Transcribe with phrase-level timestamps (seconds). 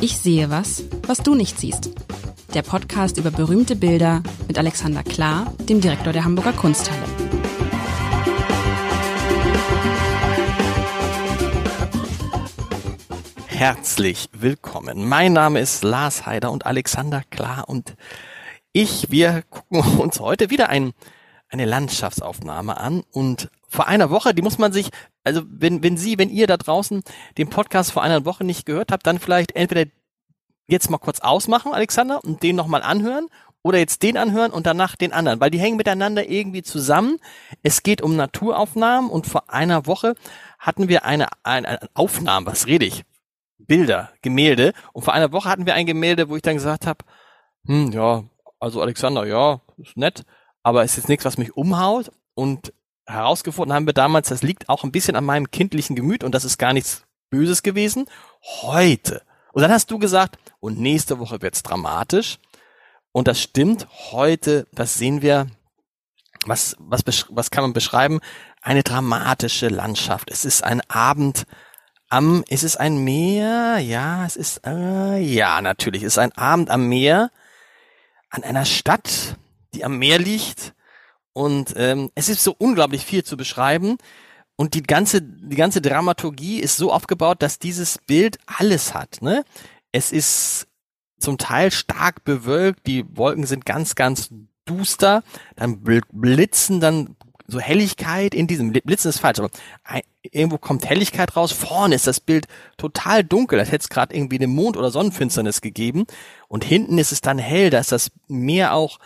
[0.00, 1.90] Ich sehe was, was du nicht siehst.
[2.54, 7.02] Der Podcast über berühmte Bilder mit Alexander Klar, dem Direktor der Hamburger Kunsthalle.
[13.46, 15.06] Herzlich willkommen.
[15.06, 17.94] Mein Name ist Lars Heider und Alexander Klar und
[18.72, 20.92] ich, wir gucken uns heute wieder ein,
[21.50, 24.90] eine Landschaftsaufnahme an und vor einer Woche, die muss man sich,
[25.22, 27.02] also wenn, wenn Sie, wenn ihr da draußen
[27.38, 29.88] den Podcast vor einer Woche nicht gehört habt, dann vielleicht entweder
[30.66, 33.28] jetzt mal kurz ausmachen, Alexander, und den nochmal anhören
[33.62, 37.18] oder jetzt den anhören und danach den anderen, weil die hängen miteinander irgendwie zusammen.
[37.62, 40.14] Es geht um Naturaufnahmen und vor einer Woche
[40.58, 43.04] hatten wir eine, eine, eine Aufnahme, was rede ich?
[43.58, 44.72] Bilder, Gemälde.
[44.92, 47.04] Und vor einer Woche hatten wir ein Gemälde, wo ich dann gesagt habe,
[47.66, 48.24] hm, ja,
[48.58, 50.24] also Alexander, ja, ist nett,
[50.62, 52.10] aber ist jetzt nichts, was mich umhaut.
[52.34, 52.72] Und
[53.10, 56.44] herausgefunden haben wir damals, das liegt auch ein bisschen an meinem kindlichen Gemüt und das
[56.44, 58.06] ist gar nichts Böses gewesen.
[58.62, 59.22] Heute.
[59.52, 62.38] Und dann hast du gesagt, und nächste Woche wird's dramatisch.
[63.12, 63.88] Und das stimmt.
[64.12, 65.48] Heute, das sehen wir,
[66.46, 68.20] was, was, was kann man beschreiben?
[68.62, 70.30] Eine dramatische Landschaft.
[70.30, 71.46] Es ist ein Abend
[72.08, 73.78] am, ist es ein Meer?
[73.78, 77.30] Ja, es ist, äh, ja, natürlich, es ist ein Abend am Meer,
[78.30, 79.36] an einer Stadt,
[79.74, 80.74] die am Meer liegt.
[81.32, 83.98] Und ähm, es ist so unglaublich viel zu beschreiben.
[84.56, 89.22] Und die ganze, die ganze Dramaturgie ist so aufgebaut, dass dieses Bild alles hat.
[89.22, 89.44] Ne?
[89.92, 90.66] Es ist
[91.18, 94.30] zum Teil stark bewölkt, die Wolken sind ganz, ganz
[94.64, 95.22] duster,
[95.56, 97.16] dann blitzen dann
[97.50, 99.50] so Helligkeit in diesem Blitzen ist falsch, aber
[100.22, 101.52] irgendwo kommt Helligkeit raus.
[101.52, 105.60] Vorne ist das Bild total dunkel, als hätte es gerade irgendwie eine Mond- oder Sonnenfinsternis
[105.60, 106.06] gegeben.
[106.48, 108.98] Und hinten ist es dann hell, da ist das Meer auch,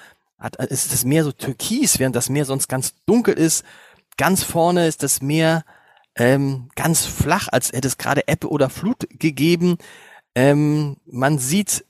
[0.45, 3.65] hat, ist das Meer so türkis, während das Meer sonst ganz dunkel ist.
[4.17, 5.65] Ganz vorne ist das Meer
[6.17, 9.79] ähm, ganz flach, als hätte es gerade Ebbe oder Flut gegeben.
[10.37, 11.85] Ähm, man sieht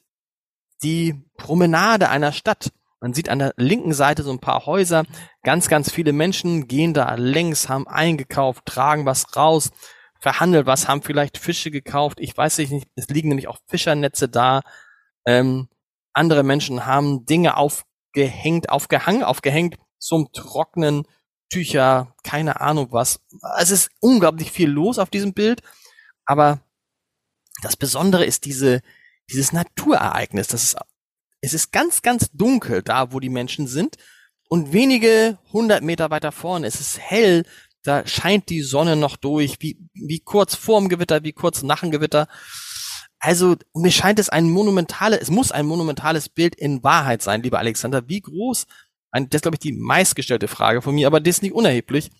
[0.82, 2.70] die Promenade einer Stadt
[3.04, 5.04] man sieht an der linken Seite so ein paar Häuser.
[5.42, 9.72] Ganz, ganz viele Menschen gehen da längs, haben eingekauft, tragen was raus,
[10.18, 12.18] verhandelt was, haben vielleicht Fische gekauft.
[12.18, 14.62] Ich weiß nicht, es liegen nämlich auch Fischernetze da.
[15.26, 15.68] Ähm,
[16.14, 17.58] andere Menschen haben Dinge
[18.14, 21.06] aufgehängt, aufgehangen, aufgehängt zum Trocknen,
[21.50, 23.20] Tücher, keine Ahnung was.
[23.58, 25.62] Es ist unglaublich viel los auf diesem Bild,
[26.24, 26.60] aber
[27.62, 28.82] das Besondere ist diese,
[29.30, 30.76] dieses Naturereignis, das ist
[31.40, 33.96] es ist ganz, ganz dunkel da, wo die Menschen sind.
[34.48, 37.44] Und wenige hundert Meter weiter vorne es ist hell,
[37.82, 41.90] da scheint die Sonne noch durch, wie, wie kurz vorm Gewitter, wie kurz nach dem
[41.90, 42.28] Gewitter.
[43.24, 47.58] Also, mir scheint es ein monumentales, es muss ein monumentales Bild in Wahrheit sein, lieber
[47.58, 48.06] Alexander.
[48.06, 48.66] Wie groß,
[49.12, 52.10] ein, das ist, glaube ich, die meistgestellte Frage von mir, aber das ist nicht unerheblich.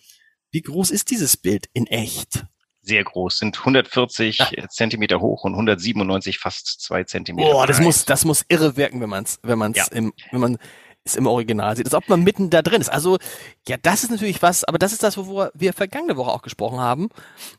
[0.51, 2.47] Wie groß ist dieses Bild in echt?
[2.87, 4.69] sehr groß, sind 140 ja.
[4.69, 7.51] Zentimeter hoch und 197 fast zwei Zentimeter.
[7.51, 9.87] Boah, das muss, das muss irre wirken, wenn man es, wenn man es ja.
[9.91, 10.59] im, wenn man
[11.03, 12.91] es im Original sieht, als ob man mitten da drin ist.
[12.91, 13.17] Also,
[13.67, 16.79] ja, das ist natürlich was, aber das ist das, worüber wir vergangene Woche auch gesprochen
[16.79, 17.09] haben.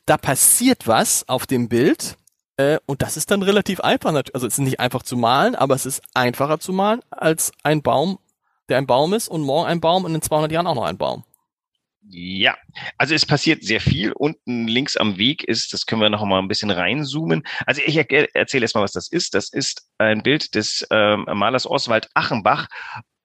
[0.06, 2.18] Da passiert was auf dem Bild,
[2.58, 4.14] äh, und das ist dann relativ einfach.
[4.14, 7.82] Also, es ist nicht einfach zu malen, aber es ist einfacher zu malen als ein
[7.82, 8.20] Baum,
[8.70, 10.98] der ein Baum ist und morgen ein Baum und in 200 Jahren auch noch ein
[10.98, 11.24] Baum.
[12.08, 12.56] Ja,
[12.98, 14.12] also es passiert sehr viel.
[14.12, 17.44] Unten links am Weg ist, das können wir noch mal ein bisschen reinzoomen.
[17.66, 19.34] Also ich erzähle erstmal, was das ist.
[19.34, 22.68] Das ist ein Bild des ähm, Malers Oswald Achenbach.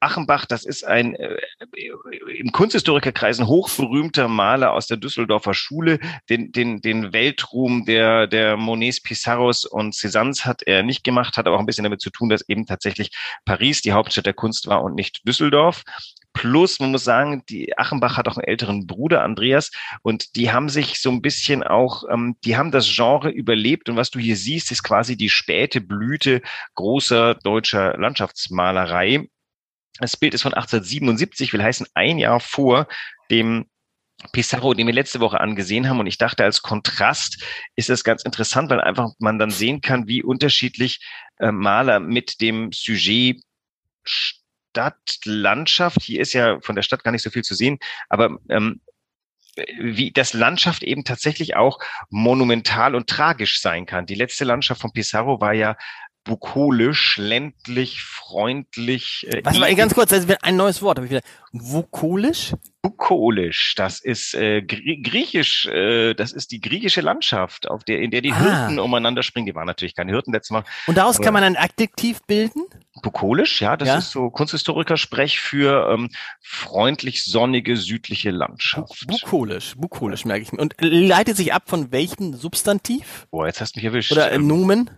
[0.00, 1.36] Achenbach, das ist ein äh,
[2.36, 5.98] im Kunsthistorikerkreisen hochberühmter Maler aus der Düsseldorfer Schule.
[6.28, 11.46] Den, den, den Weltruhm der, der Monets, Pissarros und Cézannes hat er nicht gemacht, hat
[11.46, 13.10] aber auch ein bisschen damit zu tun, dass eben tatsächlich
[13.44, 15.84] Paris die Hauptstadt der Kunst war und nicht Düsseldorf.
[16.32, 19.70] Plus, man muss sagen, die Achenbach hat auch einen älteren Bruder, Andreas,
[20.02, 23.88] und die haben sich so ein bisschen auch, ähm, die haben das Genre überlebt.
[23.88, 26.40] Und was du hier siehst, ist quasi die späte Blüte
[26.76, 29.28] großer deutscher Landschaftsmalerei.
[29.98, 32.86] Das Bild ist von 1877, will heißen ein Jahr vor
[33.30, 33.66] dem
[34.32, 36.00] Pissarro, den wir letzte Woche angesehen haben.
[36.00, 37.42] Und ich dachte, als Kontrast
[37.76, 41.00] ist das ganz interessant, weil einfach man dann sehen kann, wie unterschiedlich
[41.38, 43.42] äh, Maler mit dem Sujet
[44.04, 47.78] Stadtlandschaft, hier ist ja von der Stadt gar nicht so viel zu sehen,
[48.08, 48.80] aber ähm,
[49.78, 54.06] wie das Landschaft eben tatsächlich auch monumental und tragisch sein kann.
[54.06, 55.76] Die letzte Landschaft von Pissarro war ja
[56.30, 59.26] bukolisch, ländlich, freundlich.
[59.28, 61.00] Äh, Was war ganz kurz, das ist ein neues Wort.
[61.00, 61.22] Ich wieder,
[61.52, 62.52] bukolisch?
[62.82, 68.20] Bukolisch, das ist äh, griechisch, äh, das ist die griechische Landschaft, auf der, in der
[68.20, 68.38] die ah.
[68.38, 69.46] Hirten umeinander springen.
[69.46, 70.62] Die waren natürlich keine Hirten letztes Mal.
[70.86, 72.62] Und daraus kann man ein Adjektiv bilden?
[73.02, 73.98] Bukolisch, ja, das Ja.
[73.98, 76.10] ist so Kunsthistoriker-Sprech für ähm,
[76.40, 79.04] freundlich sonnige südliche Landschaft.
[79.08, 80.60] Bukolisch, bukolisch merke ich mir.
[80.60, 83.26] Und leitet sich ab von welchem Substantiv?
[83.32, 84.12] Boah, jetzt hast du mich erwischt.
[84.12, 84.90] Oder im Ähm, Nomen?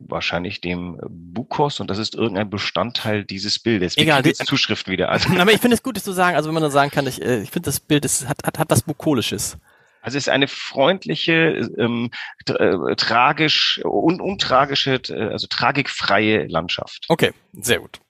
[0.00, 3.96] Wahrscheinlich dem Bukos und das ist irgendein Bestandteil dieses Bildes.
[3.96, 5.08] Wir Egal, die- Zuschriften wieder.
[5.10, 6.36] Also, Aber ich finde es gut, das zu sagen.
[6.36, 8.58] Also wenn man dann sagen kann, ich, äh, ich finde das Bild ist, hat, hat,
[8.58, 9.58] hat was Bukolisches.
[10.02, 11.32] also es ist eine freundliche,
[11.78, 12.10] ähm,
[12.46, 17.04] tra- äh, tragisch, un untragische, äh, also tragikfreie Landschaft.
[17.08, 18.00] Okay, sehr gut.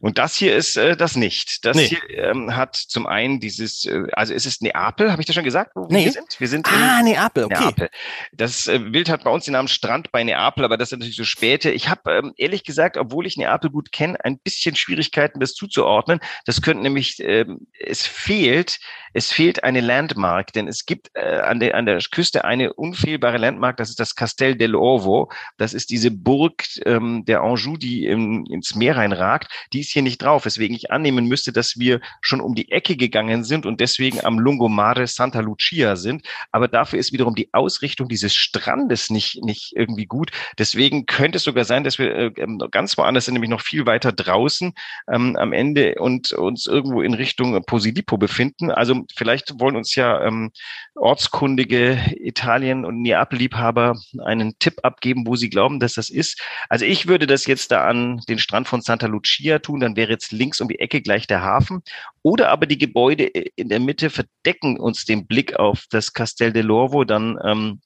[0.00, 1.64] Und das hier ist äh, das nicht.
[1.64, 1.86] Das Nee.
[1.86, 5.44] hier ähm, hat zum einen dieses, äh, also es ist Neapel, habe ich das schon
[5.44, 6.06] gesagt, wo Nee.
[6.06, 6.40] wir sind?
[6.40, 7.64] Wir sind in Ah, Neapel, okay.
[7.64, 7.90] Neapel.
[8.32, 11.16] Das äh, Bild hat bei uns den Namen Strand bei Neapel, aber das ist natürlich
[11.16, 11.70] so späte.
[11.70, 16.20] Ich habe ähm, ehrlich gesagt, obwohl ich Neapel gut kenne, ein bisschen Schwierigkeiten, das zuzuordnen.
[16.46, 18.78] Das könnte nämlich, ähm, es fehlt,
[19.12, 23.36] es fehlt eine Landmark, denn es gibt äh, an, der, an der Küste eine unfehlbare
[23.38, 25.30] Landmark, das ist das Castel dell'Orvo.
[25.58, 29.48] Das ist diese Burg ähm, der Anjou, die im, ins Meer reinragt.
[29.72, 32.96] Die ist hier nicht drauf, weswegen ich annehmen müsste, dass wir schon um die Ecke
[32.96, 38.08] gegangen sind und deswegen am Lungomare Santa Lucia sind aber dafür ist wiederum die Ausrichtung
[38.08, 40.30] dieses Strandes nicht, nicht irgendwie gut.
[40.58, 43.86] Deswegen könnte es sogar sein, dass wir äh, ähm, ganz woanders sind, nämlich noch viel
[43.86, 44.72] weiter draußen
[45.10, 48.70] ähm, am Ende und uns irgendwo in Richtung Posilipo befinden.
[48.70, 50.50] Also vielleicht wollen uns ja ähm,
[50.94, 56.40] ortskundige Italien- und Neapel-Liebhaber einen Tipp abgeben, wo sie glauben, dass das ist.
[56.68, 60.10] Also ich würde das jetzt da an den Strand von Santa Lucia tun, dann wäre
[60.10, 61.82] jetzt links um die Ecke gleich der Hafen.
[62.22, 67.04] Oder aber die Gebäude in der Mitte verdecken uns den Blick auf das Castel dell'Orvo,
[67.04, 67.80] dann ähm,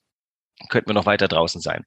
[0.69, 1.83] könnten wir noch weiter draußen sein.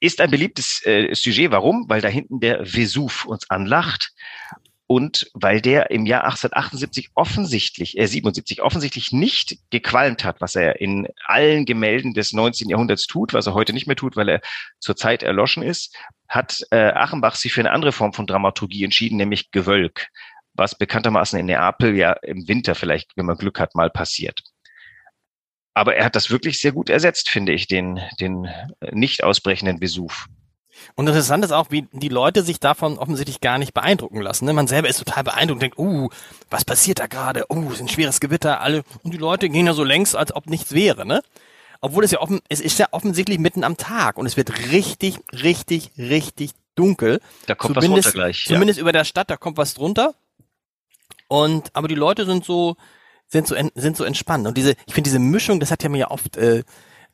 [0.00, 1.50] Ist ein beliebtes äh, Sujet.
[1.50, 1.88] Warum?
[1.88, 4.12] Weil da hinten der Vesuv uns anlacht
[4.86, 10.80] und weil der im Jahr 1878 offensichtlich, äh 77 offensichtlich nicht gequalmt hat, was er
[10.80, 12.68] in allen Gemälden des 19.
[12.68, 14.40] Jahrhunderts tut, was er heute nicht mehr tut, weil er
[14.78, 15.96] zurzeit erloschen ist,
[16.28, 20.08] hat äh, Achenbach sich für eine andere Form von Dramaturgie entschieden, nämlich Gewölk,
[20.54, 24.40] was bekanntermaßen in Neapel ja im Winter vielleicht, wenn man Glück hat, mal passiert.
[25.74, 28.48] Aber er hat das wirklich sehr gut ersetzt, finde ich, den, den
[28.92, 30.26] nicht ausbrechenden Vesuv.
[30.94, 34.44] Und interessant ist auch, wie die Leute sich davon offensichtlich gar nicht beeindrucken lassen.
[34.44, 34.52] Ne?
[34.52, 36.08] Man selber ist total beeindruckt und denkt, uh,
[36.50, 37.44] was passiert da gerade?
[37.50, 38.82] Uh, ist ein schweres Gewitter, alle.
[39.02, 41.22] Und die Leute gehen ja so längs, als ob nichts wäre, ne?
[41.80, 45.18] Obwohl es ja offen, es ist ja offensichtlich mitten am Tag und es wird richtig,
[45.32, 47.20] richtig, richtig dunkel.
[47.46, 48.46] Da kommt zumindest, was runter gleich.
[48.46, 48.54] Ja.
[48.54, 50.14] Zumindest über der Stadt, da kommt was drunter.
[51.28, 52.76] Und, aber die Leute sind so,
[53.26, 54.46] sind so, sind so entspannt.
[54.46, 56.62] Und diese, ich finde diese Mischung, das hat ja mir ja oft, äh,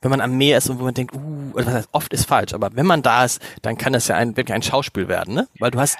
[0.02, 2.26] wenn man am Meer ist und wo man denkt, uh, oder was heißt, oft ist
[2.26, 5.34] falsch, aber wenn man da ist, dann kann das ja ein, wirklich ein Schauspiel werden,
[5.34, 5.48] ne?
[5.58, 5.96] Weil du hast,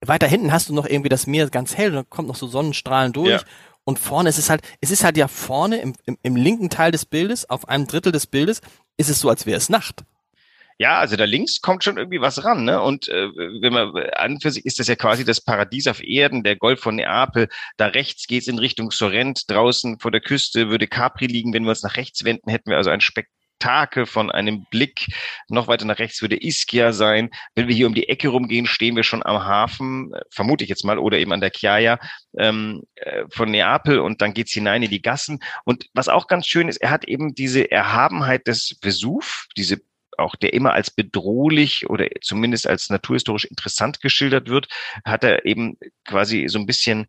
[0.00, 2.46] weiter hinten hast du noch irgendwie das Meer ganz hell und dann kommt noch so
[2.46, 3.42] Sonnenstrahlen durch.
[3.42, 3.46] Ja.
[3.84, 6.92] Und vorne ist es halt, es ist halt ja vorne im, im, im linken Teil
[6.92, 8.60] des Bildes, auf einem Drittel des Bildes,
[8.96, 10.04] ist es so, als wäre es Nacht.
[10.78, 12.80] Ja, also da links kommt schon irgendwie was ran, ne?
[12.80, 13.28] Und äh,
[13.60, 16.80] wenn man an für sich ist das ja quasi das Paradies auf Erden, der Golf
[16.80, 17.48] von Neapel.
[17.76, 21.52] Da rechts geht's in Richtung Sorrent, draußen vor der Küste würde Capri liegen.
[21.52, 25.06] Wenn wir uns nach rechts wenden, hätten wir also ein Spektakel von einem Blick.
[25.48, 27.30] Noch weiter nach rechts würde Ischia sein.
[27.54, 30.70] Wenn wir hier um die Ecke rumgehen, stehen wir schon am Hafen, äh, vermute ich
[30.70, 31.98] jetzt mal, oder eben an der Chiaia
[32.38, 35.40] ähm, äh, von Neapel und dann geht's hinein in die Gassen.
[35.64, 39.80] Und was auch ganz schön ist, er hat eben diese Erhabenheit des Vesuv, diese
[40.22, 44.68] auch der immer als bedrohlich oder zumindest als naturhistorisch interessant geschildert wird,
[45.04, 47.06] hat er eben quasi so ein bisschen,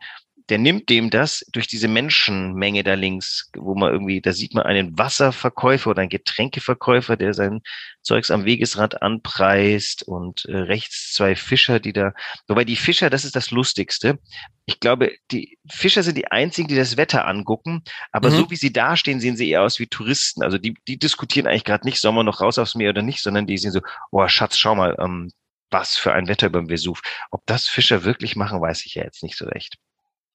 [0.49, 4.65] der nimmt dem das durch diese Menschenmenge da links, wo man irgendwie, da sieht man
[4.65, 7.61] einen Wasserverkäufer oder einen Getränkeverkäufer, der sein
[8.01, 12.13] Zeugs am Wegesrand anpreist und äh, rechts zwei Fischer, die da,
[12.47, 14.19] wobei die Fischer, das ist das Lustigste.
[14.65, 18.35] Ich glaube, die Fischer sind die einzigen, die das Wetter angucken, aber Mhm.
[18.35, 20.43] so wie sie dastehen, sehen sie eher aus wie Touristen.
[20.43, 23.21] Also die, die diskutieren eigentlich gerade nicht, sollen wir noch raus aufs Meer oder nicht,
[23.21, 23.81] sondern die sind so,
[24.11, 25.31] oh Schatz, schau mal, ähm,
[25.71, 27.01] was für ein Wetter beim Vesuv.
[27.31, 29.77] Ob das Fischer wirklich machen, weiß ich ja jetzt nicht so recht.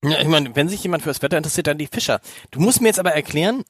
[0.02, 2.21] Ja, ich meine, wenn sich jemand für das Wetter interessiert, dann die Fischer.
[2.50, 3.64] Du musst mir jetzt aber erklären,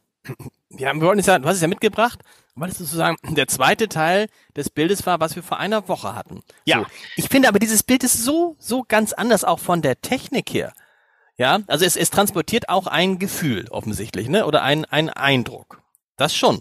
[0.70, 2.20] ja, wir wollten es ja, du hast es ja mitgebracht,
[2.54, 6.42] weil es sozusagen der zweite Teil des Bildes war, was wir vor einer Woche hatten.
[6.64, 6.80] Ja.
[6.80, 6.86] So.
[7.16, 10.72] Ich finde aber dieses Bild ist so, so ganz anders, auch von der Technik her.
[11.36, 15.82] Ja, also es, es transportiert auch ein Gefühl, offensichtlich, ne, oder ein, ein Eindruck.
[16.16, 16.60] Das schon.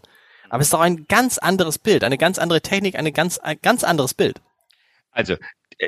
[0.50, 3.58] Aber es ist auch ein ganz anderes Bild, eine ganz andere Technik, eine ganz, ein
[3.62, 4.40] ganz anderes Bild.
[5.12, 5.36] Also,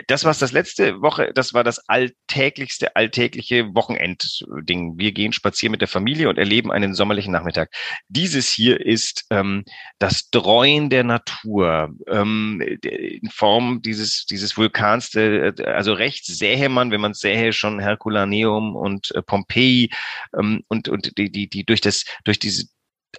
[0.08, 4.98] das was das letzte Woche, das war das alltäglichste, alltägliche Wochenendding.
[4.98, 7.72] Wir gehen spazieren mit der Familie und erleben einen sommerlichen Nachmittag.
[8.08, 9.64] Dieses hier ist ähm,
[9.98, 15.10] das Dräuen der Natur ähm, in Form dieses dieses Vulkans.
[15.12, 19.90] Der, also rechts sähe man, wenn man sähe, schon Herculaneum und äh, Pompeji
[20.38, 22.68] ähm, und und die die die durch das durch diese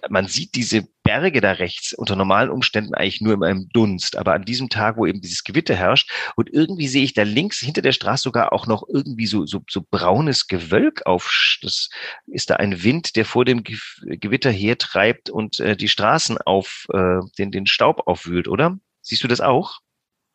[0.09, 4.15] man sieht diese Berge da rechts unter normalen Umständen eigentlich nur in einem Dunst.
[4.17, 7.59] Aber an diesem Tag, wo eben dieses Gewitter herrscht und irgendwie sehe ich da links
[7.59, 11.29] hinter der Straße sogar auch noch irgendwie so, so, so braunes Gewölk auf.
[11.61, 11.89] Das
[12.27, 17.19] ist da ein Wind, der vor dem Gewitter hertreibt und äh, die Straßen auf, äh,
[17.37, 18.77] den, den Staub aufwühlt, oder?
[19.01, 19.79] Siehst du das auch?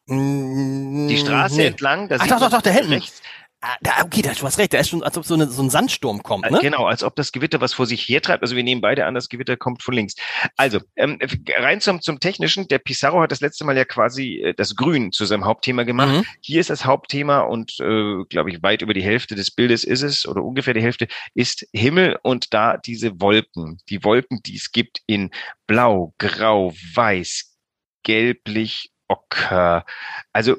[0.09, 1.67] Die Straße nee.
[1.67, 2.93] entlang, da Ach, doch, doch, doch, da hinten.
[2.93, 3.23] Rechts,
[3.63, 5.63] Ah, da, okay, da, du hast recht, da ist schon, als ob so, eine, so
[5.63, 6.59] ein Sandsturm kommt, äh, ne?
[6.61, 8.43] Genau, als ob das Gewitter was vor sich hertreibt.
[8.43, 10.15] Also wir nehmen beide an, das Gewitter kommt von links.
[10.57, 11.19] Also, ähm,
[11.57, 12.69] rein zum, zum Technischen.
[12.69, 16.17] Der Pissarro hat das letzte Mal ja quasi äh, das Grün zu seinem Hauptthema gemacht.
[16.17, 16.25] Mhm.
[16.43, 20.03] Hier ist das Hauptthema und, äh, glaube ich, weit über die Hälfte des Bildes ist
[20.03, 23.79] es, oder ungefähr die Hälfte, ist Himmel und da diese Wolken.
[23.89, 25.31] Die Wolken, die es gibt in
[25.67, 27.57] Blau, Grau, Weiß,
[28.03, 29.85] Gelblich, Ocker.
[30.33, 30.57] Also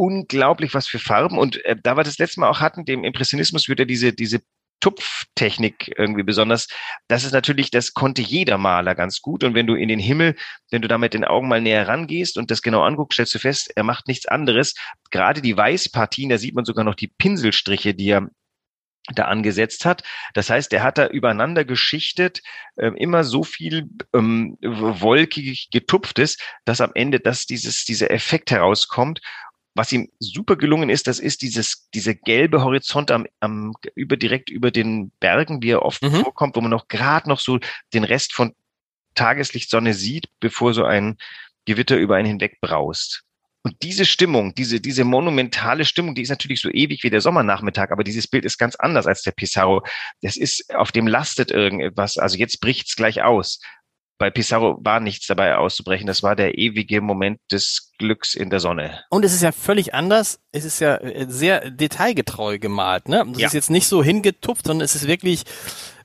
[0.00, 1.36] unglaublich, was für Farben.
[1.36, 4.40] Und äh, da wir das letzte Mal auch hatten, dem Impressionismus wird ja diese, diese
[4.80, 6.68] Tupftechnik irgendwie besonders.
[7.06, 9.44] Das ist natürlich, das konnte jeder Maler ganz gut.
[9.44, 10.36] Und wenn du in den Himmel,
[10.70, 13.38] wenn du da mit den Augen mal näher rangehst und das genau anguckst, stellst du
[13.40, 14.74] fest, er macht nichts anderes.
[15.10, 18.30] Gerade die Weißpartien, da sieht man sogar noch die Pinselstriche, die er
[19.14, 20.02] da angesetzt hat.
[20.32, 22.40] Das heißt, er hat da übereinander geschichtet,
[22.76, 28.50] äh, immer so viel ähm, wolkig getupft ist, dass am Ende das dieses, dieser Effekt
[28.50, 29.20] herauskommt.
[29.74, 34.50] Was ihm super gelungen ist, das ist dieses, diese gelbe Horizont am, am über direkt
[34.50, 36.22] über den Bergen, wie er oft mhm.
[36.22, 37.60] vorkommt, wo man noch gerade noch so
[37.94, 38.54] den Rest von
[39.14, 41.18] Tageslicht, Sonne sieht, bevor so ein
[41.66, 43.22] Gewitter über einen hinweg braust.
[43.62, 47.90] Und diese Stimmung, diese, diese monumentale Stimmung, die ist natürlich so ewig wie der Sommernachmittag,
[47.90, 49.84] aber dieses Bild ist ganz anders als der Pissarro.
[50.22, 52.16] Das ist, auf dem lastet irgendetwas.
[52.16, 53.60] Also jetzt bricht's gleich aus
[54.20, 56.06] bei Pissarro war nichts dabei auszubrechen.
[56.06, 59.00] Das war der ewige Moment des Glücks in der Sonne.
[59.08, 60.40] Und es ist ja völlig anders.
[60.52, 63.08] Es ist ja äh, sehr detailgetreu gemalt.
[63.08, 63.26] Ne?
[63.32, 63.46] Es ja.
[63.46, 65.44] ist jetzt nicht so hingetupft, sondern es ist wirklich,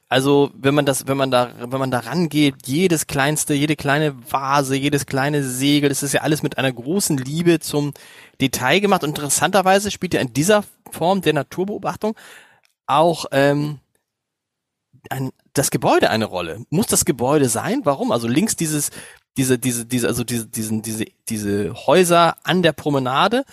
[0.08, 4.16] also wenn man das, wenn man da, wenn man da rangeht, jedes kleinste, jede kleine
[4.32, 7.94] Vase, jedes kleine Segel, das ist ja alles mit einer großen Liebe zum
[8.40, 9.04] Detail gemacht.
[9.04, 12.16] Und interessanterweise spielt ja in dieser Form der Naturbeobachtung
[12.88, 13.80] auch ähm,
[15.12, 16.66] ein, das Gebäude eine Rolle?
[16.70, 17.82] Muss das Gebäude sein?
[17.84, 18.12] Warum?
[18.12, 18.92] Also links dieses,
[19.38, 23.46] diese, diese, diese, also diese, diesen, diese, diese Häuser an der Promenade.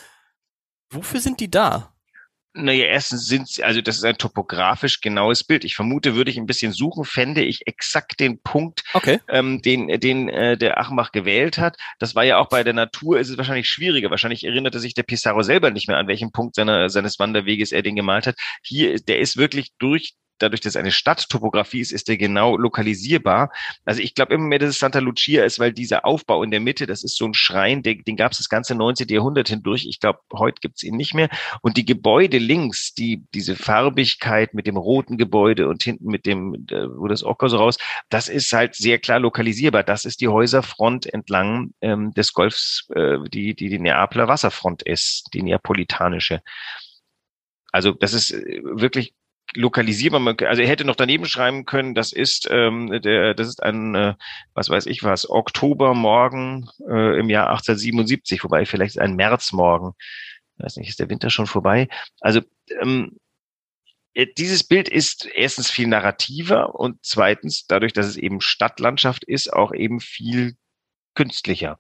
[0.90, 1.92] Wofür sind die da?
[2.54, 5.64] Naja, erstens sind sie, also das ist ein topografisch genaues Bild.
[5.64, 9.21] Ich vermute, würde ich ein bisschen suchen, fände ich exakt den Punkt, okay.
[9.28, 11.78] ähm, den, den äh, der Achenbach gewählt hat.
[11.99, 14.11] Das war ja auch bei der Natur, ist es wahrscheinlich schwieriger.
[14.11, 17.80] Wahrscheinlich erinnerte sich der Pissarro selber nicht mehr, an welchem Punkt seiner, seines Wanderweges er
[17.80, 18.37] den gemalt hat.
[18.62, 20.12] Hier, der ist wirklich durch
[20.43, 23.51] dadurch, dass es eine Stadttopographie ist, ist der genau lokalisierbar.
[23.85, 26.61] Also ich glaube immer mehr, dass es Santa Lucia ist, weil dieser Aufbau in der
[26.61, 29.09] Mitte, das ist so ein Schrein, den, den gab es das ganze 19.
[29.09, 29.87] Jahrhundert hindurch.
[29.87, 31.29] Ich glaube, heute gibt es ihn nicht mehr.
[31.63, 36.67] Und die Gebäude links, die diese Farbigkeit mit dem roten Gebäude und hinten mit dem,
[36.97, 39.85] wo das Ocker so raus, das ist halt sehr klar lokalisierbar.
[39.85, 45.29] Das ist die Häuserfront entlang ähm, des Golfs, äh, die, die die Neapeler Wasserfront ist,
[45.33, 46.43] die neapolitanische.
[47.73, 49.15] Also das ist äh, wirklich
[49.54, 50.37] lokalisierbar.
[50.49, 54.14] Also er hätte noch daneben schreiben können, das ist ähm, der, das ist ein, äh,
[54.54, 59.92] was weiß ich was, Oktobermorgen äh, im Jahr 1877, wobei vielleicht ein Märzmorgen.
[60.56, 61.88] Ich weiß nicht, ist der Winter schon vorbei?
[62.21, 62.40] Also
[62.80, 63.18] ähm,
[64.14, 69.52] äh, dieses Bild ist erstens viel narrativer und zweitens, dadurch, dass es eben Stadtlandschaft ist,
[69.52, 70.56] auch eben viel
[71.14, 71.78] künstlicher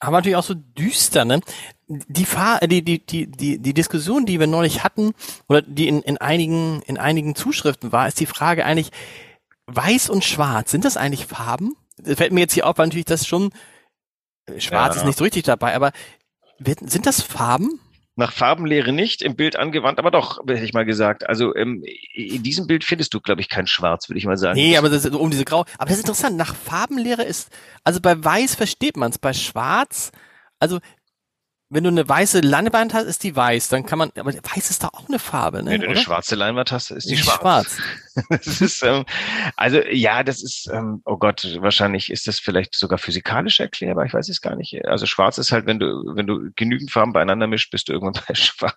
[0.00, 1.40] aber natürlich auch so düster, ne?
[1.86, 5.12] Die Fahr die, die, die, die, die Diskussion, die wir neulich hatten,
[5.48, 8.90] oder die in, in einigen, in einigen Zuschriften war, ist die Frage eigentlich,
[9.66, 11.76] weiß und schwarz, sind das eigentlich Farben?
[11.98, 13.50] Das fällt mir jetzt hier auf, weil natürlich das schon,
[14.46, 15.02] äh, schwarz ja.
[15.02, 15.92] ist nicht so richtig dabei, aber
[16.58, 17.78] sind das Farben?
[18.16, 21.28] Nach Farbenlehre nicht, im Bild angewandt, aber doch, hätte ich mal gesagt.
[21.28, 24.56] Also ähm, in diesem Bild findest du, glaube ich, kein Schwarz, würde ich mal sagen.
[24.56, 25.64] Nee, aber das ist um diese Grau.
[25.78, 27.50] Aber das ist interessant, nach Farbenlehre ist,
[27.84, 30.12] also bei Weiß versteht man es, bei Schwarz,
[30.58, 30.80] also
[31.72, 33.68] wenn du eine weiße Leinwand hast, ist die weiß.
[33.68, 35.70] Dann kann man, aber weiß ist doch auch eine Farbe, ne?
[35.70, 37.38] Wenn du eine schwarze Leinwand hast, ist die, die schwarz.
[37.38, 37.78] schwarz.
[38.28, 39.04] das ist, ähm,
[39.54, 44.04] also ja, das ist, ähm, oh Gott, wahrscheinlich ist das vielleicht sogar physikalisch erklärbar.
[44.04, 44.84] Ich weiß es gar nicht.
[44.84, 45.86] Also schwarz ist halt, wenn du,
[46.16, 48.74] wenn du genügend Farben beieinander mischt, bist du irgendwann bei schwarz.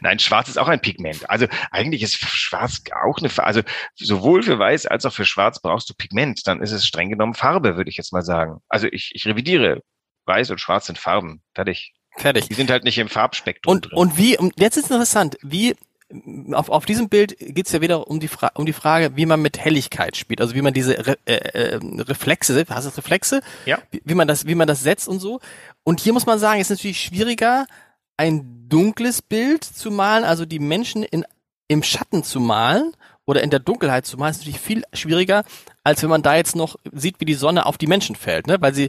[0.00, 1.28] Nein, schwarz ist auch ein Pigment.
[1.28, 3.48] Also eigentlich ist schwarz auch eine Farbe.
[3.48, 3.62] Also
[3.96, 6.46] sowohl für weiß als auch für schwarz brauchst du Pigment.
[6.46, 8.58] Dann ist es streng genommen Farbe, würde ich jetzt mal sagen.
[8.68, 9.82] Also ich, ich revidiere.
[10.26, 11.42] Weiß und schwarz sind Farben.
[11.54, 11.92] Fertig.
[12.16, 12.48] Fertig.
[12.48, 13.98] Die sind halt nicht im Farbspektrum und, drin.
[13.98, 15.76] Und wie, und jetzt ist interessant, wie
[16.52, 19.42] auf, auf diesem Bild geht's ja wieder um die, Fra um die Frage, wie man
[19.42, 23.40] mit Helligkeit spielt, also wie man diese Re äh, äh, Reflexe, hast du Reflexe?
[23.64, 23.78] Ja.
[23.90, 25.40] Wie, wie, man das, wie man das setzt und so.
[25.82, 27.66] Und hier muss man sagen, ist natürlich schwieriger,
[28.16, 31.24] ein dunkles Bild zu malen, also die Menschen in,
[31.68, 32.92] im Schatten zu malen
[33.24, 35.44] oder in der Dunkelheit zu malen, ist natürlich viel schwieriger,
[35.82, 38.56] als wenn man da jetzt noch sieht, wie die Sonne auf die Menschen fällt, ne?
[38.60, 38.88] Weil sie,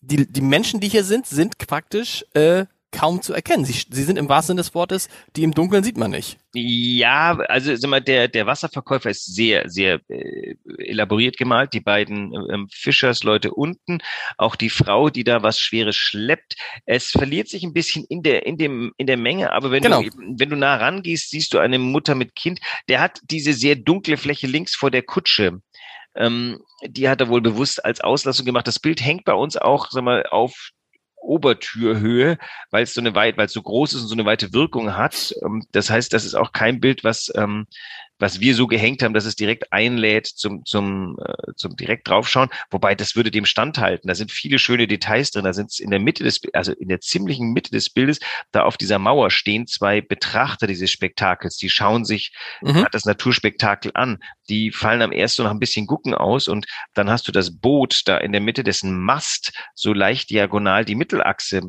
[0.00, 3.64] die, die Menschen, die hier sind, sind praktisch äh, kaum zu erkennen.
[3.64, 6.38] Sie, sie sind im wahrsten Sinne des Wortes, die im Dunkeln sieht man nicht.
[6.52, 11.72] Ja, also sag mal, der, der Wasserverkäufer ist sehr, sehr äh, elaboriert gemalt.
[11.72, 13.98] Die beiden ähm, Fischersleute unten,
[14.36, 16.56] auch die Frau, die da was Schweres schleppt.
[16.86, 20.02] Es verliert sich ein bisschen in der, in dem, in der Menge, aber wenn genau.
[20.02, 22.60] du, wenn du nah rangehst, siehst du eine Mutter mit Kind.
[22.88, 25.60] Der hat diese sehr dunkle Fläche links vor der Kutsche.
[26.14, 28.66] Ähm, die hat er wohl bewusst als Auslassung gemacht.
[28.66, 30.70] Das Bild hängt bei uns auch, sag mal, auf
[31.16, 32.38] Obertürhöhe,
[32.70, 34.96] weil es so eine weit, weil es so groß ist und so eine weite Wirkung
[34.96, 35.34] hat.
[35.42, 37.66] Ähm, das heißt, das ist auch kein Bild, was ähm,
[38.20, 42.50] was wir so gehängt haben, dass es direkt einlädt zum, zum, äh, zum direkt draufschauen.
[42.70, 44.08] Wobei das würde dem standhalten.
[44.08, 45.44] Da sind viele schöne Details drin.
[45.44, 48.20] Da sind in der Mitte des, also in der ziemlichen Mitte des Bildes,
[48.52, 51.56] da auf dieser Mauer stehen zwei Betrachter dieses Spektakels.
[51.56, 52.86] Die schauen sich mhm.
[52.92, 54.18] das Naturspektakel an.
[54.48, 58.02] Die fallen am ersten noch ein bisschen gucken aus und dann hast du das Boot
[58.04, 61.62] da in der Mitte, dessen Mast so leicht diagonal die Mittelachse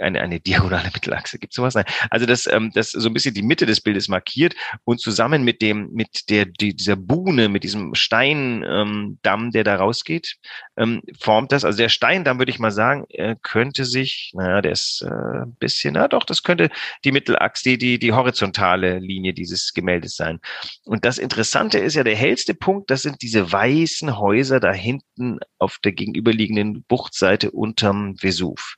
[0.00, 1.38] eine, eine diagonale Mittelachse.
[1.38, 1.74] Gibt sowas?
[1.74, 1.84] Nein.
[2.10, 5.62] Also das, ähm, das so ein bisschen die Mitte des Bildes markiert und zusammen mit
[5.62, 10.36] dem, mit der, die, dieser Buhne, mit diesem Steindamm, ähm, der da rausgeht,
[10.76, 11.64] ähm, formt das.
[11.64, 15.56] Also der Steindamm, würde ich mal sagen, äh, könnte sich, naja, der ist äh, ein
[15.58, 16.70] bisschen, na doch, das könnte
[17.04, 20.40] die Mittelachse, die, die, die horizontale Linie dieses Gemäldes sein.
[20.84, 25.38] Und das Interessante ist ja, der hellste Punkt, das sind diese weißen Häuser da hinten
[25.58, 28.76] auf der gegenüberliegenden Buchtseite unterm Vesuv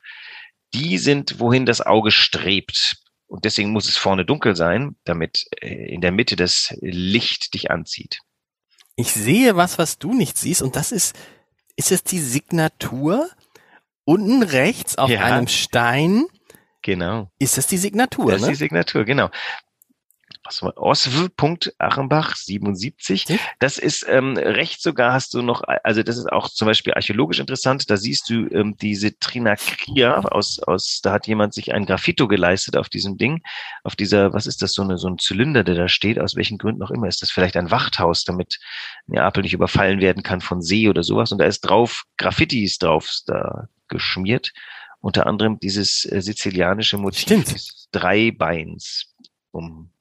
[0.73, 2.97] die sind, wohin das Auge strebt.
[3.27, 7.71] Und deswegen muss es vorne dunkel sein, damit äh, in der Mitte das Licht dich
[7.71, 8.19] anzieht.
[8.95, 11.15] Ich sehe was, was du nicht siehst, und das ist,
[11.75, 13.29] ist es die Signatur?
[14.05, 15.21] Unten rechts auf ja.
[15.21, 16.25] einem Stein.
[16.81, 17.31] Genau.
[17.39, 18.31] Ist das die Signatur?
[18.31, 18.53] Das ist ne?
[18.53, 19.29] die Signatur, genau
[20.43, 23.25] was war Osw.Achenbach 77.
[23.25, 23.39] Hm?
[23.59, 27.39] Das ist ähm, rechts sogar hast du noch, also das ist auch zum Beispiel archäologisch
[27.39, 27.89] interessant.
[27.89, 32.75] Da siehst du ähm, diese Trinakria aus, aus, da hat jemand sich ein Graffito geleistet
[32.75, 33.41] auf diesem Ding,
[33.83, 36.57] auf dieser, was ist das, so, eine, so ein Zylinder, der da steht, aus welchen
[36.57, 37.07] Gründen auch immer.
[37.07, 38.59] Ist das vielleicht ein Wachthaus, damit
[39.07, 41.31] Neapel nicht überfallen werden kann von See oder sowas?
[41.31, 44.51] Und da ist drauf, Graffitis drauf da geschmiert.
[44.99, 47.53] Unter anderem dieses äh, sizilianische Motiv Stimmt.
[47.53, 49.13] des Dreibeins.
[49.51, 49.92] Um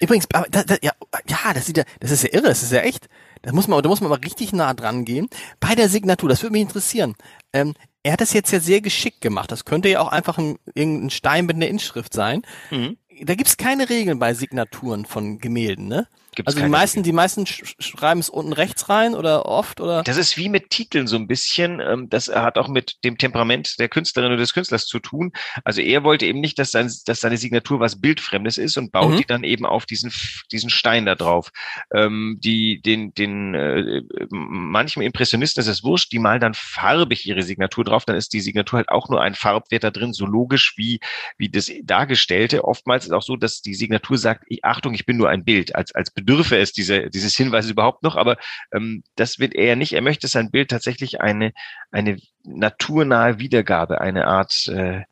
[0.00, 0.92] Übrigens, da, da, ja,
[1.28, 3.08] ja, das sieht ja, das ist ja irre, das ist ja echt.
[3.42, 5.28] Da muss man, da muss man mal richtig nah dran gehen.
[5.60, 7.14] Bei der Signatur, das würde mich interessieren.
[7.52, 9.52] Ähm, er hat das jetzt ja sehr geschickt gemacht.
[9.52, 12.42] Das könnte ja auch einfach ein, irgendein Stein mit einer Inschrift sein.
[12.70, 12.96] Mhm.
[13.22, 16.06] Da gibt's keine Regeln bei Signaturen von Gemälden, ne?
[16.34, 20.02] Gibt's also die meisten, die meisten schreiben es unten rechts rein oder oft oder?
[20.02, 21.80] Das ist wie mit Titeln so ein bisschen.
[21.80, 25.32] Ähm, das hat auch mit dem Temperament der Künstlerin oder des Künstlers zu tun.
[25.64, 29.12] Also er wollte eben nicht, dass, sein, dass seine Signatur was Bildfremdes ist und baut
[29.12, 29.16] mhm.
[29.16, 30.12] die dann eben auf diesen,
[30.52, 31.50] diesen Stein da drauf.
[31.92, 37.42] Ähm, die, den, den, äh, manchem Impressionisten ist es wurscht, die malen dann farbig ihre
[37.42, 40.74] Signatur drauf, dann ist die Signatur halt auch nur ein Farbwert da drin, so logisch
[40.76, 41.00] wie,
[41.38, 42.64] wie das Dargestellte.
[42.64, 45.74] Oftmals ist es auch so, dass die Signatur sagt, Achtung, ich bin nur ein Bild,
[45.74, 48.36] als, als bedürfe es diese, dieses Hinweis überhaupt noch, aber
[48.72, 49.92] ähm, das wird er nicht.
[49.92, 51.52] Er möchte sein Bild tatsächlich eine,
[51.90, 55.02] eine naturnahe Wiedergabe, eine Art äh,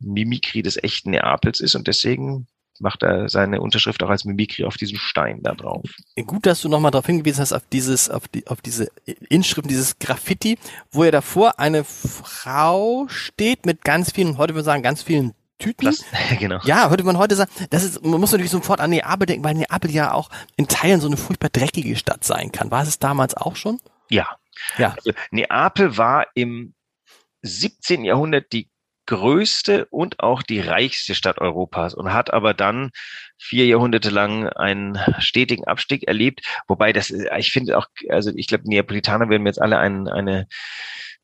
[0.00, 2.46] Mimikry des echten Neapels ist und deswegen
[2.80, 5.84] macht er seine Unterschrift auch als Mimikry auf diesen Stein da drauf.
[6.26, 8.88] Gut, dass du nochmal darauf hingewiesen hast, auf dieses, auf die, auf diese
[9.28, 10.58] Inschrift, dieses Graffiti,
[10.90, 15.34] wo ja davor eine Frau steht mit ganz vielen, heute würde ich sagen, ganz vielen
[15.58, 15.86] Tüten.
[15.86, 16.04] Das,
[16.38, 16.60] genau.
[16.64, 19.54] Ja, würde man heute sagen, das ist, man muss natürlich sofort an Neapel denken, weil
[19.54, 22.70] Neapel ja auch in Teilen so eine furchtbar dreckige Stadt sein kann.
[22.70, 23.80] War es damals auch schon?
[24.10, 24.36] Ja.
[24.78, 24.94] Ja.
[24.96, 26.74] Also, Neapel war im
[27.42, 28.04] 17.
[28.04, 28.68] Jahrhundert die
[29.06, 32.90] größte und auch die reichste Stadt Europas und hat aber dann
[33.36, 36.40] vier Jahrhunderte lang einen stetigen Abstieg erlebt.
[36.68, 40.46] Wobei das, ich finde auch, also ich glaube, Neapolitaner werden mir jetzt alle ein, eine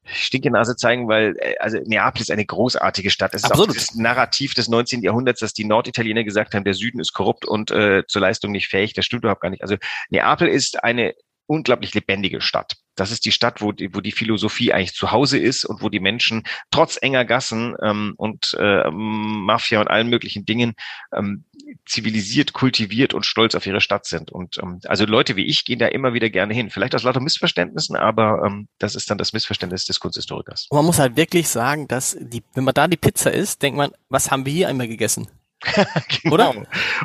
[0.04, 3.34] Stinkenase zeigen, weil äh, also Neapel ist eine großartige Stadt.
[3.34, 3.70] Es ist Absolut.
[3.70, 5.02] auch das Narrativ des 19.
[5.02, 8.68] Jahrhunderts, dass die Norditaliener gesagt haben, der Süden ist korrupt und äh, zur Leistung nicht
[8.68, 8.94] fähig.
[8.94, 9.62] Das stimmt überhaupt gar nicht.
[9.62, 9.76] Also
[10.08, 11.14] Neapel ist eine
[11.50, 12.76] unglaublich lebendige Stadt.
[12.94, 15.88] Das ist die Stadt, wo die, wo die Philosophie eigentlich zu Hause ist und wo
[15.88, 20.74] die Menschen trotz enger Gassen ähm, und äh, Mafia und allen möglichen Dingen
[21.12, 21.44] ähm,
[21.86, 24.30] zivilisiert, kultiviert und stolz auf ihre Stadt sind.
[24.30, 26.70] Und ähm, also Leute wie ich gehen da immer wieder gerne hin.
[26.70, 30.66] Vielleicht aus lauter Missverständnissen, aber ähm, das ist dann das Missverständnis des Kunsthistorikers.
[30.70, 33.76] Und man muss halt wirklich sagen, dass die, wenn man da die Pizza isst, denkt
[33.76, 35.28] man, was haben wir hier einmal gegessen?
[36.22, 36.34] genau.
[36.34, 36.54] Oder?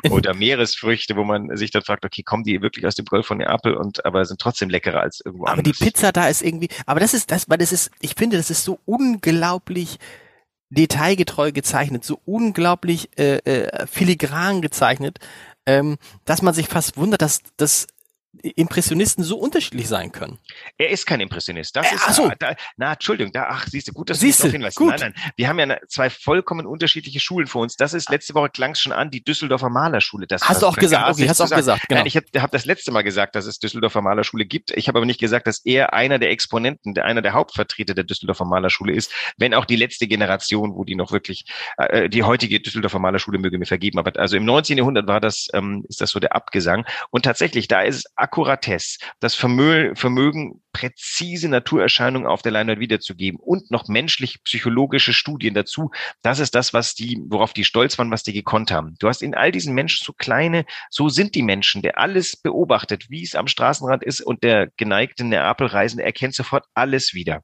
[0.10, 3.39] Oder Meeresfrüchte, wo man sich dann fragt, okay, kommen die wirklich aus dem Golf von
[3.39, 5.65] Neapel und aber sind trotzdem leckerer als irgendwo aber anders.
[5.65, 8.38] Aber die Pizza da ist irgendwie, aber das ist das, weil das ist, ich finde,
[8.38, 9.99] das ist so unglaublich
[10.75, 15.19] detailgetreu gezeichnet, so unglaublich äh, äh, filigran gezeichnet,
[15.65, 17.88] ähm, dass man sich fast wundert, dass das
[18.41, 20.39] Impressionisten so unterschiedlich sein können.
[20.78, 21.76] Er ist kein Impressionist.
[21.76, 22.32] Das Äh, ist, ach so.
[22.39, 24.80] da, na, Entschuldigung, da, ach, siehst du, gut, dass Siehst du hinweist.
[24.80, 27.76] Nein, nein, wir haben ja eine, zwei vollkommen unterschiedliche Schulen vor uns.
[27.76, 30.28] Das ist, letzte Woche klang es schon an, die Düsseldorfer Malerschule.
[30.28, 32.00] Das Hast du auch gesagt, okay, ich hast du auch gesagt, genau.
[32.00, 34.71] Nein, ich habe hab das letzte Mal gesagt, dass es Düsseldorfer Malerschule gibt.
[34.71, 38.04] Ich habe aber nicht gesagt, dass er einer der Exponenten, der, einer der Hauptvertreter der
[38.04, 41.45] Düsseldorfer Malerschule ist, wenn auch die letzte Generation, wo die noch wirklich,
[41.78, 44.00] äh, die heutige Düsseldorfer Malerschule möge mir vergeben.
[44.00, 44.78] Aber also im 19.
[44.78, 46.86] Jahrhundert war das, ähm, ist das so der Abgesang.
[47.12, 53.39] Und tatsächlich, da ist es Akkuratesse, das Vermö Vermögen, präzise Naturerscheinungen auf der Leinwand wiederzugeben
[53.39, 55.91] und noch menschlich-psychologische Studien dazu.
[56.23, 58.95] Das ist das, was die, worauf die stolz waren, was die gekonnt haben.
[58.99, 63.09] Du hast in all diesen Menschen so kleine, so sind die Menschen, der alles beobachtet,
[63.09, 67.43] wie es am Straßenrand ist und der geneigte Neapelreisende erkennt sofort alles wieder.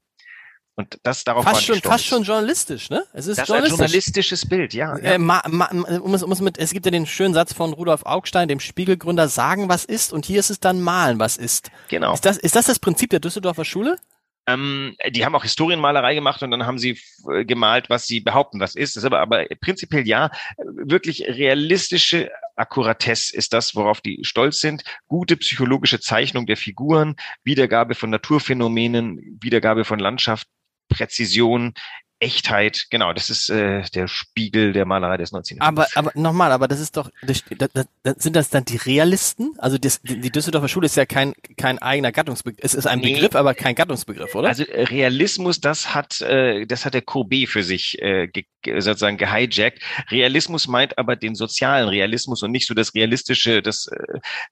[0.74, 3.04] Und das darauf Fast schon, fast schon journalistisch, ne?
[3.12, 3.78] Es ist das ist ein journalistisch.
[3.78, 4.96] journalistisches Bild, ja.
[4.96, 5.12] ja.
[5.12, 7.74] Äh, ma, ma, um es, um es mit, es gibt ja den schönen Satz von
[7.74, 11.70] Rudolf Augstein, dem Spiegelgründer, sagen, was ist, und hier ist es dann malen, was ist.
[11.88, 12.14] genau.
[12.14, 13.98] Ist das, ist das das Prinzip der Düsseldorfer Schule?
[14.46, 16.98] Ähm, die haben auch Historienmalerei gemacht und dann haben sie
[17.30, 18.96] äh, gemalt, was sie behaupten, was ist.
[18.96, 24.60] Das ist aber, aber prinzipiell ja, äh, wirklich realistische Akkuratesse ist das, worauf die stolz
[24.60, 24.82] sind.
[25.06, 30.48] Gute psychologische Zeichnung der Figuren, Wiedergabe von Naturphänomenen, Wiedergabe von Landschaft,
[30.92, 31.74] Präzision,
[32.22, 32.86] Echtheit.
[32.90, 35.60] Genau, das ist äh, der Spiegel der Malerei des 19.
[35.60, 39.54] Aber, aber nochmal, aber das ist doch, das, das, das, sind das dann die Realisten?
[39.58, 42.64] Also das, die Düsseldorfer Schule ist ja kein, kein eigener Gattungsbegriff.
[42.64, 43.14] Es ist ein Nee.
[43.14, 44.48] Begriff, aber kein Gattungsbegriff, oder?
[44.48, 48.80] Also äh, Realismus, das hat, äh, das hat der Courbet für sich äh, ge ge-
[48.80, 49.80] sozusagen gehijackt.
[50.10, 53.60] Realismus meint aber den sozialen Realismus und nicht so das realistische.
[53.62, 53.88] Das,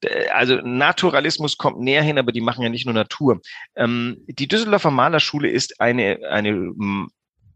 [0.03, 3.41] äh, also Naturalismus kommt näher hin, aber die machen ja nicht nur Natur.
[3.77, 6.73] Ähm, die Düsseldorfer Malerschule ist eine eine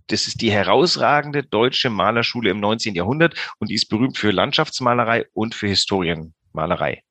[0.09, 2.95] das ist die herausragende deutsche Malerschule im 19.
[2.95, 7.03] Jahrhundert und die ist berühmt für Landschaftsmalerei und für Historienmalerei.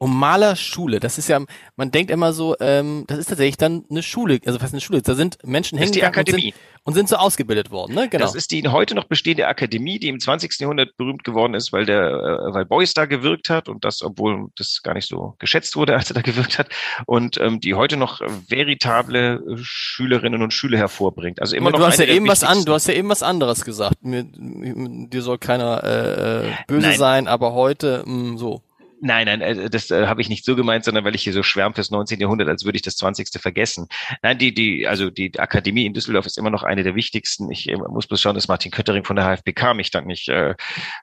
[0.00, 1.40] Um Malerschule, das ist ja,
[1.76, 5.02] man denkt immer so, ähm, das ist tatsächlich dann eine Schule, also fast eine Schule.
[5.02, 6.52] Da sind Menschen Das ist die hingegangen und Akademie.
[6.52, 8.08] sind, und sind so ausgebildet worden, ne?
[8.08, 8.24] Genau.
[8.24, 10.58] Das ist die heute noch bestehende Akademie, die im 20.
[10.60, 14.46] Jahrhundert berühmt geworden ist, weil der, äh, weil Beuys da gewirkt hat und das, obwohl
[14.56, 16.68] das gar nicht so geschätzt wurde, als er da gewirkt hat
[17.06, 21.40] und ähm, die heute noch veritable äh, Schülerinnen und Schüler hervorbringt.
[21.42, 23.22] Also immer Aber noch du hast ja eben was an, du hast ja eben was
[23.22, 24.04] anderes gesagt.
[24.04, 26.98] Mir, mir, dir soll keiner äh, äh, böse Nein.
[26.98, 28.62] sein, aber heute mh, so.
[29.00, 31.42] Nein, nein, äh, das äh, habe ich nicht so gemeint, sondern weil ich hier so
[31.42, 32.20] schwärm fürs 19.
[32.20, 33.40] Jahrhundert, als würde ich das 20.
[33.40, 33.88] vergessen.
[34.22, 37.50] Nein, die, die, also die Akademie in Düsseldorf ist immer noch eine der wichtigsten.
[37.50, 40.54] Ich äh, muss bloß schauen, dass Martin Köttering von der HFBK mich dann nicht äh,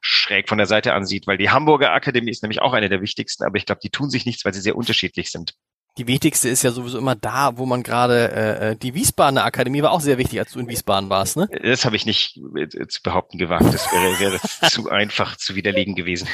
[0.01, 3.43] schräg von der Seite ansieht, weil die Hamburger Akademie ist nämlich auch eine der wichtigsten,
[3.43, 5.53] aber ich glaube, die tun sich nichts, weil sie sehr unterschiedlich sind.
[5.97, 9.81] Die wichtigste ist ja sowieso immer da, wo man gerade äh, äh, die Wiesbadener Akademie
[9.81, 11.47] war auch sehr wichtig, als du in Wiesbaden warst, ne?
[11.63, 13.73] Das habe ich nicht äh, zu behaupten gewagt.
[13.73, 16.27] Das wäre, wäre zu einfach zu widerlegen gewesen.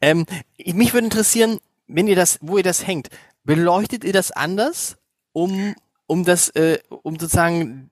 [0.00, 3.08] Ähm, ich- mich würde interessieren, wenn ihr das, wo ihr das hängt,
[3.44, 4.96] beleuchtet ihr das anders,
[5.32, 5.74] um
[6.06, 7.90] um das, äh, um sozusagen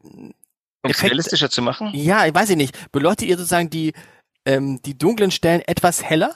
[0.82, 1.90] Um es realistischer zu machen?
[1.92, 2.90] Ja, ich weiß ich nicht.
[2.90, 3.92] Beleuchtet ihr sozusagen die,
[4.46, 6.34] ähm, die dunklen Stellen etwas heller?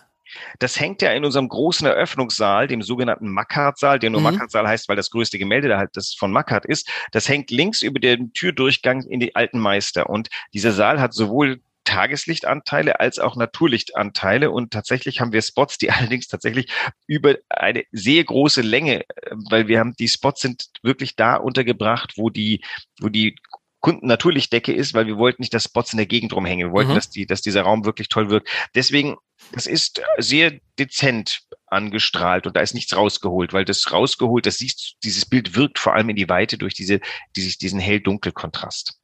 [0.59, 4.25] Das hängt ja in unserem großen Eröffnungssaal, dem sogenannten Mackart-Saal, der nur Mhm.
[4.27, 6.88] Mackart-Saal heißt, weil das größte Gemälde da halt das von Mackart ist.
[7.12, 10.09] Das hängt links über den Türdurchgang in die alten Meister.
[10.11, 14.50] Und dieser Saal hat sowohl Tageslichtanteile als auch Naturlichtanteile.
[14.50, 16.70] Und tatsächlich haben wir Spots, die allerdings tatsächlich
[17.07, 22.14] über eine sehr große Länge, äh, weil wir haben, die Spots sind wirklich da untergebracht,
[22.16, 22.62] wo die,
[23.00, 23.37] wo die
[23.81, 26.68] Kunden Naturlichtdecke ist, weil wir wollten nicht, dass Spots in der Gegend rumhängen.
[26.68, 26.96] Wir wollten, Mhm.
[26.96, 28.48] dass die, dass dieser Raum wirklich toll wirkt.
[28.74, 29.16] Deswegen,
[29.53, 34.96] es ist sehr dezent angestrahlt und da ist nichts rausgeholt, weil das rausgeholt, das siehst,
[35.03, 37.00] dieses Bild wirkt vor allem in die Weite durch diese,
[37.37, 39.00] dieses, diesen hell-dunkel-Kontrast.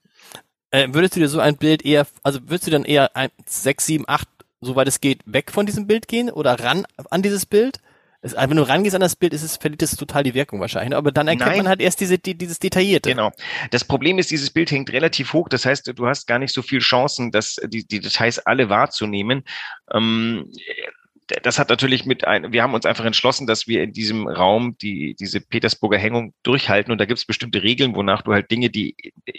[0.70, 3.86] Äh, würdest du dir so ein Bild eher, also würdest du dann eher ein, sechs,
[3.86, 4.28] sieben, acht,
[4.60, 7.80] soweit es geht, weg von diesem Bild gehen oder ran an dieses Bild?
[8.22, 10.60] Es, also wenn du rangehst an das Bild, ist es, verliert es total die Wirkung
[10.60, 10.96] wahrscheinlich.
[10.96, 11.58] Aber dann erkennt Nein.
[11.58, 13.10] man halt erst diese, die, dieses Detaillierte.
[13.10, 13.30] Genau.
[13.70, 15.48] Das Problem ist, dieses Bild hängt relativ hoch.
[15.48, 19.44] Das heißt, du hast gar nicht so viel Chancen, dass die, die Details alle wahrzunehmen.
[19.92, 20.50] Ähm,
[21.42, 24.76] das hat natürlich mit ein, wir haben uns einfach entschlossen, dass wir in diesem Raum
[24.78, 28.70] die, diese Petersburger Hängung durchhalten und da gibt es bestimmte Regeln, wonach du halt Dinge,
[28.70, 28.94] die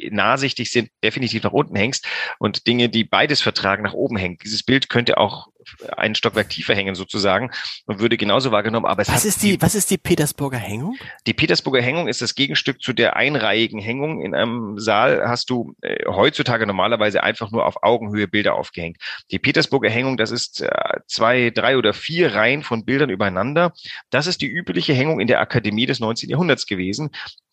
[0.10, 2.06] nahsichtig sind, definitiv nach unten hängst
[2.40, 4.38] und Dinge, die beides vertragen, nach oben hängen.
[4.44, 5.48] Dieses Bild könnte auch
[5.96, 7.52] einen Stockwerk tiefer hängen sozusagen
[7.86, 10.96] und würde genauso wahrgenommen, aber es Was ist die, was ist die Petersburger Hängung?
[11.26, 14.22] die Petersburger Hängung ist das Gegenstück zu der einreihigen Hängung.
[14.22, 18.98] In einem Saal hast du äh, heutzutage normalerweise einfach nur auf Augenhöhe Bilder aufgehängt.
[19.32, 20.70] Die Petersburger Hängung, das ist äh,
[21.08, 23.74] zwei, drei oder vier Reihen von Bildern übereinander.
[24.10, 26.30] Das ist die übliche Hängung in der Akademie des 19.
[26.30, 27.10] Jahrhunderts gewesen.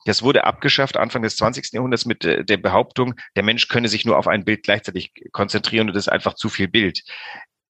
[0.06, 1.72] Das wurde abgeschafft Anfang des 20.
[1.72, 5.88] Jahrhunderts mit äh, der Behauptung, der Mensch könne sich nur auf ein Bild gleichzeitig konzentrieren
[5.88, 7.02] und das ist einfach zu viel Bild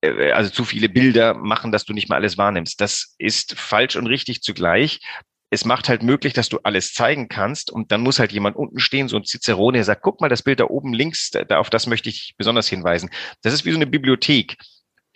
[0.00, 2.80] äh, also zu viele Bilder machen, dass du nicht mal alles wahrnimmst.
[2.80, 5.00] Das ist falsch und richtig zugleich
[5.54, 8.80] es macht halt möglich, dass du alles zeigen kannst und dann muss halt jemand unten
[8.80, 11.70] stehen, so ein Cicerone, der sagt, guck mal, das Bild da oben links, da, auf
[11.70, 13.08] das möchte ich besonders hinweisen.
[13.42, 14.56] Das ist wie so eine Bibliothek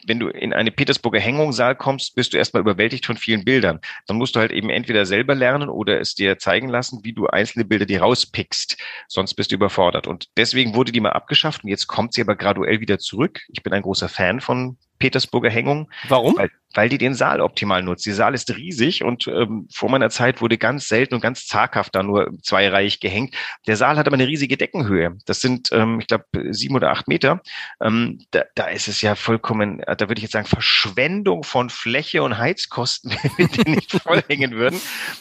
[0.07, 3.81] wenn du in eine Petersburger Hängungssaal kommst, bist du erstmal überwältigt von vielen Bildern.
[4.07, 7.27] Dann musst du halt eben entweder selber lernen oder es dir zeigen lassen, wie du
[7.27, 8.77] einzelne Bilder dir rauspickst.
[9.09, 10.07] Sonst bist du überfordert.
[10.07, 13.41] Und deswegen wurde die mal abgeschafft und jetzt kommt sie aber graduell wieder zurück.
[13.49, 15.91] Ich bin ein großer Fan von Petersburger Hängung.
[16.09, 16.37] Warum?
[16.37, 18.05] Weil, weil die den Saal optimal nutzt.
[18.07, 21.95] Die Saal ist riesig und ähm, vor meiner Zeit wurde ganz selten und ganz zaghaft
[21.95, 23.35] da nur zweireich gehängt.
[23.67, 25.17] Der Saal hat aber eine riesige Deckenhöhe.
[25.25, 27.41] Das sind, ähm, ich glaube, sieben oder acht Meter.
[27.81, 32.23] Ähm, da, da ist es ja vollkommen, da würde ich jetzt sagen, Verschwendung von Fläche
[32.23, 34.81] und Heizkosten, wenn die nicht vollhängen würden.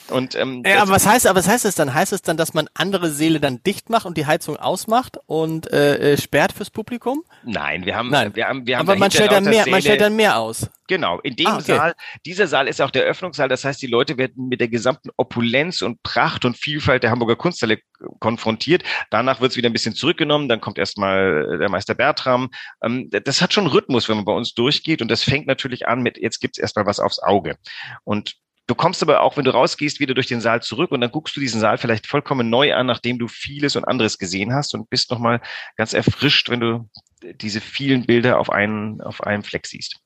[0.10, 1.94] Und, ähm, ja, aber was heißt, aber was heißt es dann?
[1.94, 5.72] Heißt es dann, dass man andere Säle dann dicht macht und die Heizung ausmacht und
[5.72, 7.24] äh, äh sperrt fürs Publikum?
[7.44, 8.36] Nein, wir haben, Nein.
[8.36, 10.70] wir haben, wir haben aber man stellt dann mehr, man stellt dann mehr aus.
[10.88, 11.76] Genau, in dem ah, okay.
[11.76, 15.10] Saal, dieser Saal ist auch der Öffnungssaal, das heißt, die Leute werden mit der gesamten
[15.18, 17.80] Opulenz und Pracht und Vielfalt der Hamburger Kunsthalle
[18.20, 18.84] konfrontiert.
[19.10, 22.50] Danach wird es wieder ein bisschen zurückgenommen, dann kommt erstmal der Meister Bertram.
[22.82, 26.02] Ähm, das hat schon Rhythmus, wenn man bei uns durchgeht und das fängt natürlich an
[26.02, 27.58] mit, jetzt gibt's erstmal was aufs Auge.
[28.04, 31.10] Und Du kommst aber auch, wenn du rausgehst, wieder durch den Saal zurück und dann
[31.10, 34.74] guckst du diesen Saal vielleicht vollkommen neu an, nachdem du vieles und anderes gesehen hast
[34.76, 35.42] und bist nochmal
[35.78, 36.90] ganz erfrischt, wenn du
[37.22, 40.02] diese vielen Bilder auf einen, auf einem Fleck siehst.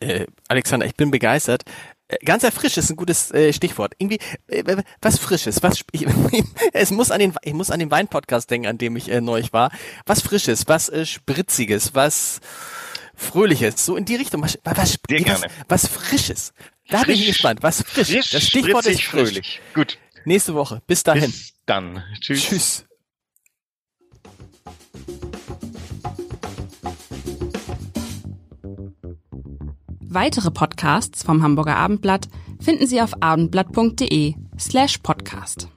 [0.00, 1.62] Äh, Alexander, ich bin begeistert.
[2.08, 3.94] Äh, ganz erfrischt ist ein gutes äh, Stichwort.
[3.98, 4.18] Irgendwie
[5.00, 6.06] was Frisches, was ich,
[6.74, 9.72] es muss an den ich muss an den Wein-Podcast denken, an dem ich neulich war.
[10.04, 12.40] Was Frisches, was Spritziges, was
[13.22, 14.42] Fröhliches, so in die Richtung.
[14.42, 16.52] Was, was, was, was Frisches.
[16.88, 17.62] Da frisch, bin ich gespannt.
[17.62, 18.08] Was frisch.
[18.08, 19.28] frisch das Stichwort ist frisch.
[19.28, 19.60] fröhlich.
[19.74, 19.98] Gut.
[20.24, 20.82] Nächste Woche.
[20.86, 21.30] Bis dahin.
[21.30, 22.02] Bis dann.
[22.20, 22.44] Tschüss.
[22.44, 22.84] Tschüss.
[30.14, 32.28] Weitere Podcasts vom Hamburger Abendblatt
[32.60, 35.68] finden Sie auf abendblatt.de slash podcast.